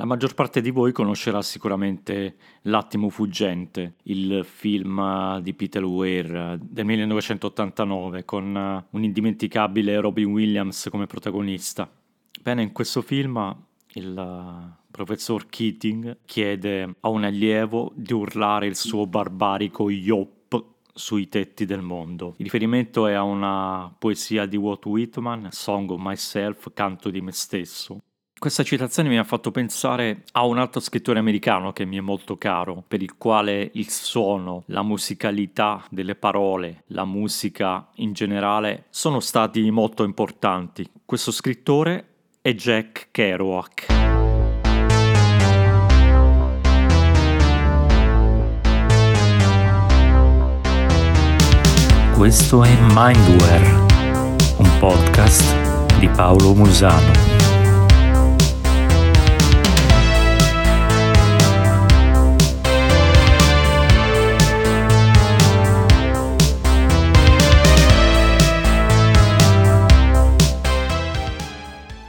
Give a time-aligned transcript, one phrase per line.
[0.00, 6.84] La maggior parte di voi conoscerà sicuramente L'attimo fuggente, il film di Peter Weir del
[6.84, 11.90] 1989 con un indimenticabile Robin Williams come protagonista.
[12.40, 13.56] Bene, in questo film
[13.94, 21.64] il professor Keating chiede a un allievo di urlare il suo barbarico yop sui tetti
[21.64, 22.34] del mondo.
[22.36, 27.32] Il riferimento è a una poesia di Walt Whitman, Song of Myself, canto di me
[27.32, 28.02] stesso,
[28.38, 32.38] questa citazione mi ha fatto pensare a un altro scrittore americano che mi è molto
[32.38, 39.20] caro, per il quale il suono, la musicalità delle parole, la musica in generale sono
[39.20, 40.88] stati molto importanti.
[41.04, 42.06] Questo scrittore
[42.40, 43.86] è Jack Kerouac.
[52.14, 53.86] Questo è Mindware,
[54.58, 57.37] un podcast di Paolo Musano.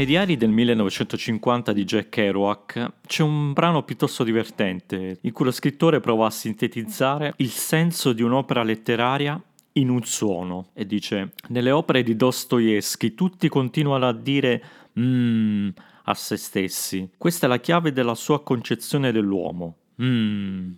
[0.00, 5.50] Nei diari del 1950 di Jack Kerouac c'è un brano piuttosto divertente in cui lo
[5.50, 9.38] scrittore prova a sintetizzare il senso di un'opera letteraria
[9.72, 15.68] in un suono e dice nelle opere di Dostoevsky tutti continuano a dire mmm
[16.04, 17.10] a se stessi.
[17.18, 19.76] Questa è la chiave della sua concezione dell'uomo.
[20.00, 20.72] Mmm.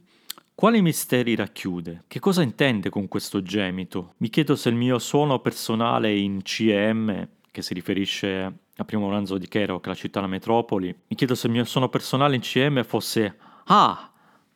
[0.52, 2.06] Quali misteri racchiude?
[2.08, 4.14] Che cosa intende con questo gemito?
[4.16, 9.38] Mi chiedo se il mio suono personale in CM, che si riferisce al primo romanzo
[9.38, 12.82] di Kerouac, La città la metropoli, mi chiedo se il mio suono personale in CM
[12.84, 14.10] fosse Ah,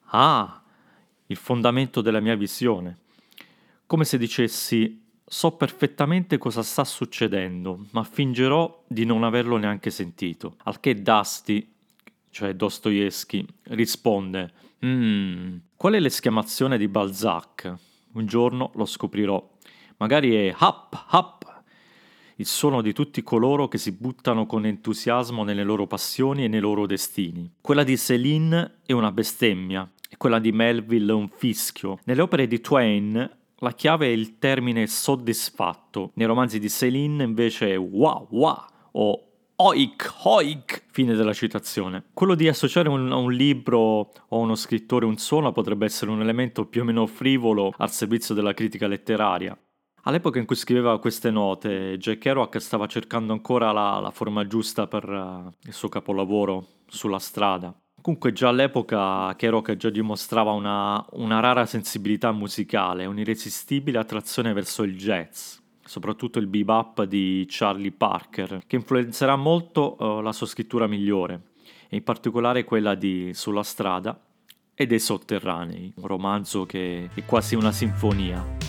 [0.06, 0.62] ah,
[1.26, 2.98] il fondamento della mia visione.
[3.86, 10.56] Come se dicessi so perfettamente cosa sta succedendo, ma fingerò di non averlo neanche sentito.
[10.64, 11.72] Al che Dusty,
[12.30, 14.52] cioè Dostoevsky, risponde
[14.84, 17.74] Mmm, qual è l'esclamazione di Balzac?
[18.12, 19.54] Un giorno lo scoprirò.
[19.98, 21.55] Magari è Hap, Hap,
[22.36, 26.60] il suono di tutti coloro che si buttano con entusiasmo nelle loro passioni e nei
[26.60, 27.50] loro destini.
[27.60, 31.98] Quella di Céline è una bestemmia, e quella di Melville un fischio.
[32.04, 33.30] Nelle opere di Twain
[33.60, 39.20] la chiave è il termine soddisfatto, nei romanzi di Céline invece è wow wow o
[39.58, 42.04] oik oik, fine della citazione.
[42.12, 46.10] Quello di associare un, a un libro o a uno scrittore un suono potrebbe essere
[46.10, 49.58] un elemento più o meno frivolo al servizio della critica letteraria.
[50.06, 54.86] All'epoca in cui scriveva queste note, Jack Kerouac stava cercando ancora la, la forma giusta
[54.86, 57.74] per uh, il suo capolavoro sulla strada.
[58.00, 64.96] Comunque già all'epoca Kerouac già dimostrava una, una rara sensibilità musicale, un'irresistibile attrazione verso il
[64.96, 71.54] jazz, soprattutto il bebop di Charlie Parker, che influenzerà molto uh, la sua scrittura migliore,
[71.88, 74.16] e in particolare quella di Sulla strada
[74.72, 78.65] e dei sotterranei, un romanzo che è quasi una sinfonia.